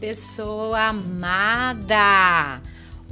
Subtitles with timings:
[0.00, 2.60] pessoa amada!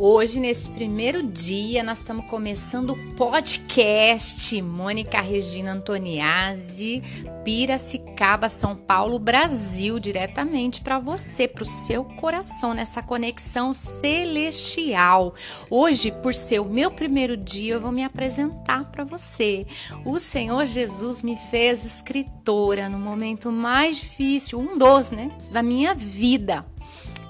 [0.01, 7.03] Hoje, nesse primeiro dia, nós estamos começando o podcast Mônica Regina Antoniazzi,
[7.45, 15.35] Piracicaba, São Paulo, Brasil, diretamente para você, para o seu coração, nessa conexão celestial.
[15.69, 19.67] Hoje, por ser o meu primeiro dia, eu vou me apresentar para você.
[20.05, 25.93] O Senhor Jesus me fez escritora no momento mais difícil, um dos, né, da minha
[25.93, 26.65] vida.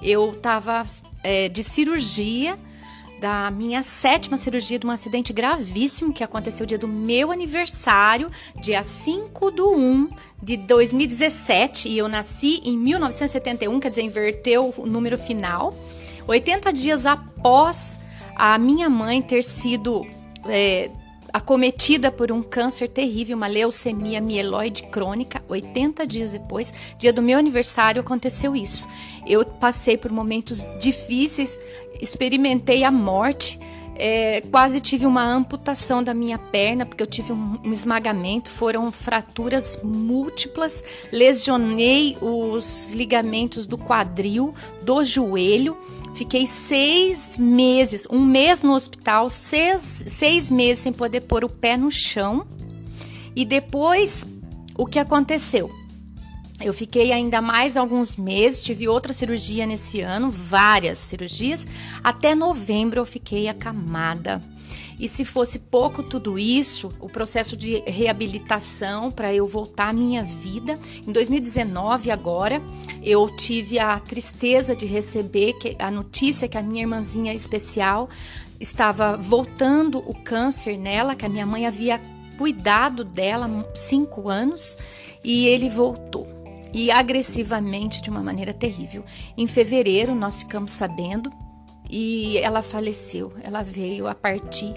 [0.03, 0.87] Eu estava
[1.23, 2.59] é, de cirurgia,
[3.21, 8.31] da minha sétima cirurgia de um acidente gravíssimo que aconteceu dia do meu aniversário,
[8.61, 10.09] dia 5 do 1
[10.43, 15.75] de 2017, e eu nasci em 1971, quer dizer, inverteu o número final.
[16.27, 17.99] 80 dias após
[18.37, 20.07] a minha mãe ter sido
[20.47, 20.91] é,
[21.39, 25.43] acometida por um câncer terrível, uma leucemia mieloide crônica.
[25.49, 28.89] 80 dias depois, dia do meu aniversário, aconteceu isso.
[29.27, 31.59] Eu passei por momentos difíceis,
[32.01, 33.59] experimentei a morte.
[34.01, 38.93] É, quase tive uma amputação da minha perna, porque eu tive um, um, esmagamento, foram
[38.93, 45.77] fraturas múltiplas, lesionei os ligamentos do quadril, do joelho
[46.19, 51.77] Fiquei seis meses, um mês no hospital, seis, seis meses sem poder pôr o pé
[51.77, 52.45] no chão.
[53.37, 54.27] E depois,
[54.77, 55.71] o que aconteceu?
[56.61, 61.65] Eu fiquei ainda mais alguns meses, tive outra cirurgia nesse ano, várias cirurgias.
[62.03, 64.43] Até novembro eu fiquei acamada.
[64.99, 70.25] E se fosse pouco tudo isso, o processo de reabilitação para eu voltar à minha
[70.25, 72.61] vida, em 2019 agora,
[73.03, 78.09] eu tive a tristeza de receber a notícia que a minha irmãzinha especial
[78.59, 82.01] estava voltando o câncer nela, que a minha mãe havia
[82.37, 84.77] cuidado dela cinco anos
[85.23, 86.27] e ele voltou
[86.73, 89.05] e agressivamente de uma maneira terrível.
[89.37, 91.33] Em fevereiro nós ficamos sabendo
[91.89, 93.33] e ela faleceu.
[93.43, 94.75] Ela veio a partir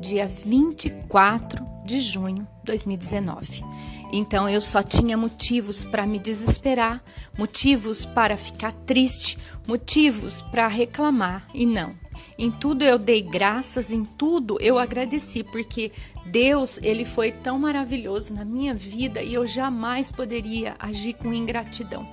[0.00, 3.64] dia 24 de junho de 2019.
[4.12, 7.02] Então eu só tinha motivos para me desesperar,
[7.36, 9.36] motivos para ficar triste,
[9.66, 11.94] motivos para reclamar e não.
[12.38, 15.90] Em tudo eu dei graças, em tudo eu agradeci, porque
[16.26, 22.06] Deus, ele foi tão maravilhoso na minha vida e eu jamais poderia agir com ingratidão.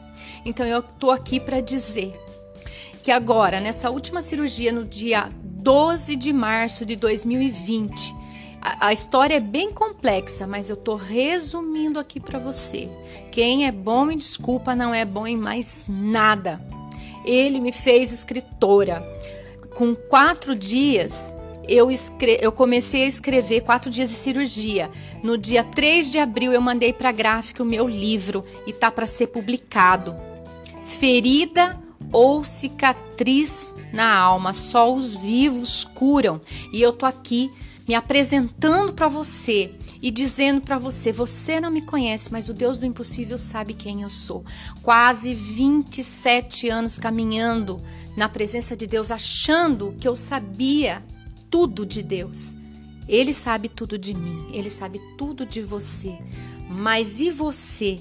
[0.43, 2.19] Então eu tô aqui para dizer
[3.01, 8.15] que agora, nessa última cirurgia, no dia 12 de março de 2020,
[8.61, 12.89] a, a história é bem complexa, mas eu tô resumindo aqui para você.
[13.31, 16.61] Quem é bom em desculpa não é bom em mais nada.
[17.25, 19.03] Ele me fez escritora.
[19.75, 21.33] Com quatro dias,
[21.67, 21.89] eu,
[22.39, 24.91] eu comecei a escrever quatro dias de cirurgia.
[25.23, 28.91] No dia 3 de abril, eu mandei para a gráfica o meu livro e tá
[28.91, 30.15] para ser publicado.
[30.83, 31.79] Ferida
[32.11, 36.41] ou cicatriz na alma, só os vivos curam.
[36.73, 37.51] E eu tô aqui
[37.87, 42.77] me apresentando para você e dizendo para você: você não me conhece, mas o Deus
[42.77, 44.43] do impossível sabe quem eu sou.
[44.81, 47.81] Quase 27 anos caminhando
[48.15, 51.03] na presença de Deus, achando que eu sabia
[51.49, 52.55] tudo de Deus.
[53.07, 56.17] Ele sabe tudo de mim, ele sabe tudo de você.
[56.69, 57.99] Mas e você?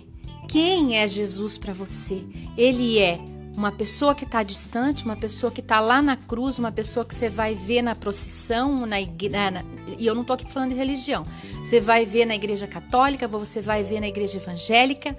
[0.48, 2.22] Quem é Jesus para você?
[2.56, 3.20] Ele é
[3.60, 7.14] uma pessoa que está distante, uma pessoa que está lá na cruz, uma pessoa que
[7.14, 9.62] você vai ver na procissão, na igreja,
[9.98, 11.26] e eu não estou aqui falando de religião.
[11.62, 15.14] Você vai ver na igreja católica, você vai ver na igreja evangélica.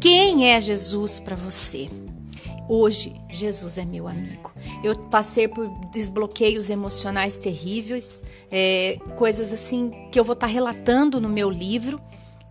[0.00, 1.90] Quem é Jesus para você?
[2.66, 4.50] Hoje, Jesus é meu amigo.
[4.82, 11.20] Eu passei por desbloqueios emocionais terríveis, é, coisas assim que eu vou estar tá relatando
[11.20, 12.00] no meu livro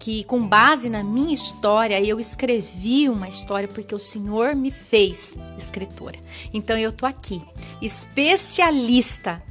[0.01, 5.37] que com base na minha história eu escrevi uma história porque o Senhor me fez
[5.55, 6.17] escritora.
[6.51, 7.39] Então eu tô aqui,
[7.79, 9.43] especialista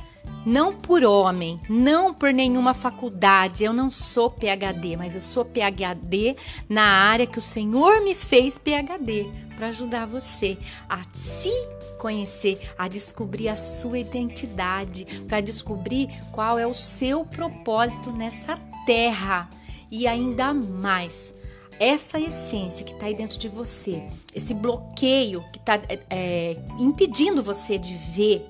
[0.44, 3.62] não por homem, não por nenhuma faculdade.
[3.62, 6.34] Eu não sou PhD, mas eu sou PhD
[6.68, 10.58] na área que o Senhor me fez PhD para ajudar você
[10.88, 11.52] a se
[11.96, 19.48] conhecer, a descobrir a sua identidade, para descobrir qual é o seu propósito nessa terra
[19.90, 21.34] e ainda mais
[21.78, 24.02] essa essência que está aí dentro de você,
[24.34, 28.46] esse bloqueio que está é, é, impedindo você de ver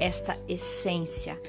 [0.00, 1.40] esta essência.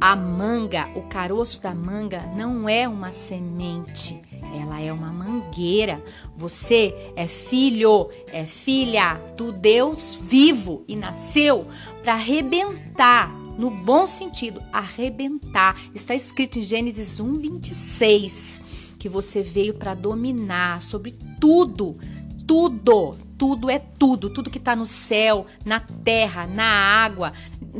[0.00, 4.18] A manga, o caroço da manga não é uma semente,
[4.60, 6.02] ela é uma mangueira.
[6.36, 11.66] Você é filho, é filha do Deus vivo e nasceu
[12.02, 15.76] para arrebentar no bom sentido, arrebentar.
[15.94, 18.62] Está escrito em Gênesis 1, 26
[18.98, 21.98] que você veio para dominar sobre tudo,
[22.46, 27.30] tudo, tudo é tudo, tudo que está no céu, na terra, na água,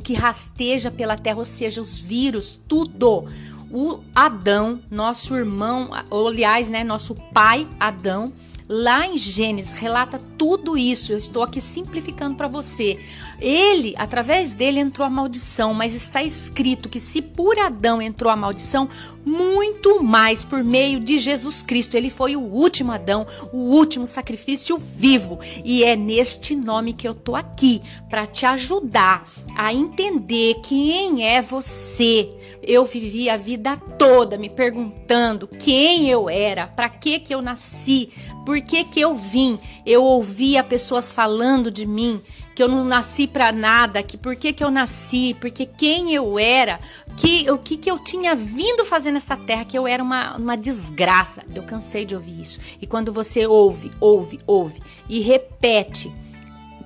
[0.03, 3.25] que rasteja pela terra, ou seja, os vírus, tudo.
[3.71, 8.31] O Adão, nosso irmão, ou aliás, né, nosso pai Adão,
[8.67, 11.13] Lá em Gênesis relata tudo isso.
[11.13, 12.99] Eu estou aqui simplificando para você.
[13.39, 18.37] Ele, através dele entrou a maldição, mas está escrito que se por Adão entrou a
[18.37, 18.89] maldição,
[19.25, 21.97] muito mais por meio de Jesus Cristo.
[21.97, 25.39] Ele foi o último Adão, o último sacrifício vivo.
[25.65, 31.43] E é neste nome que eu tô aqui para te ajudar a entender quem é
[31.43, 32.31] você.
[32.63, 38.11] Eu vivi a vida toda me perguntando quem eu era, para que que eu nasci,
[38.45, 39.59] por que, que eu vim?
[39.87, 42.21] Eu ouvia pessoas falando de mim,
[42.55, 46.39] que eu não nasci para nada, que por que, que eu nasci, porque quem eu
[46.39, 46.79] era,
[47.17, 50.57] que o que, que eu tinha vindo fazer nessa terra, que eu era uma, uma
[50.57, 51.43] desgraça.
[51.55, 52.61] Eu cansei de ouvir isso.
[52.81, 56.13] E quando você ouve, ouve, ouve e repete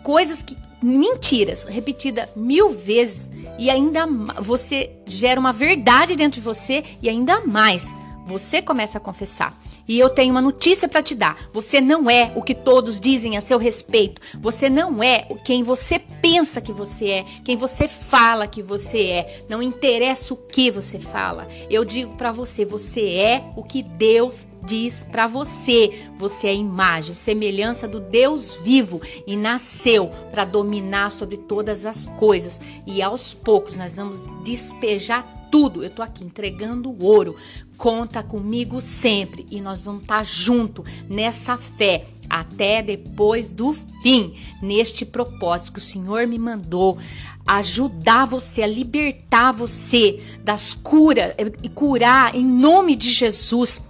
[0.03, 4.07] coisas que mentiras repetida mil vezes e ainda
[4.41, 7.93] você gera uma verdade dentro de você e ainda mais
[8.25, 9.59] você começa a confessar.
[9.89, 11.37] E eu tenho uma notícia para te dar.
[11.53, 14.21] Você não é o que todos dizem a seu respeito.
[14.39, 19.45] Você não é quem você pensa que você é, quem você fala que você é.
[19.49, 21.49] Não interessa o que você fala.
[21.71, 25.99] Eu digo para você, você é o que Deus diz para você.
[26.19, 32.61] Você é imagem, semelhança do Deus vivo e nasceu para dominar sobre todas as coisas.
[32.87, 35.83] E aos poucos nós vamos despejar tudo.
[35.83, 37.37] Eu tô aqui entregando o ouro.
[37.77, 43.73] Conta comigo sempre e nós vamos estar tá junto nessa fé até depois do
[44.03, 46.99] fim, neste propósito que o Senhor me mandou
[47.47, 53.81] ajudar você a libertar você das curas e curar em nome de Jesus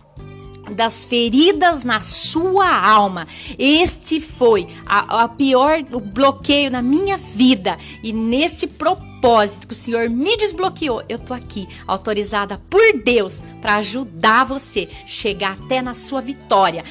[0.71, 3.27] das feridas na sua alma.
[3.59, 9.75] Este foi a, a pior o bloqueio na minha vida e neste propósito propósito que
[9.75, 15.83] o Senhor me desbloqueou, eu tô aqui, autorizada por Deus, para ajudar você chegar até
[15.83, 16.85] na sua vitória,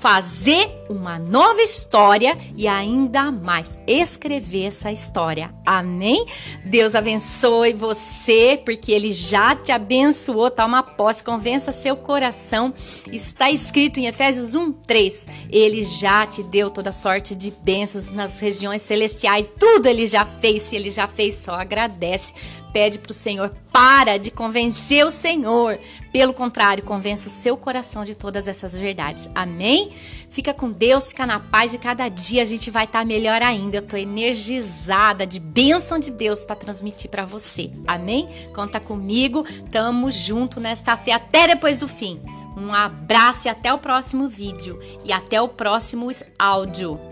[0.00, 5.54] fazer uma nova história e ainda mais escrever essa história.
[5.64, 6.24] Amém?
[6.64, 10.50] Deus abençoe você, porque ele já te abençoou.
[10.50, 12.72] Toma posse, convença seu coração.
[13.12, 15.26] Está escrito em Efésios 1:3.
[15.50, 19.52] Ele já te deu toda sorte de bênçãos nas regiões celestiais.
[19.58, 20.62] Tudo ele já fez.
[20.62, 22.32] Se ele já fez, só agradece
[22.72, 25.78] pede para o Senhor, para de convencer o Senhor.
[26.12, 29.28] Pelo contrário, convença o seu coração de todas essas verdades.
[29.34, 29.92] Amém?
[30.30, 33.42] Fica com Deus, fica na paz e cada dia a gente vai estar tá melhor
[33.42, 33.76] ainda.
[33.76, 37.70] Eu estou energizada de bênção de Deus para transmitir para você.
[37.86, 38.28] Amém?
[38.54, 39.44] Conta comigo.
[39.70, 42.20] Tamo junto nesta fé até depois do fim.
[42.56, 47.09] Um abraço e até o próximo vídeo e até o próximo áudio.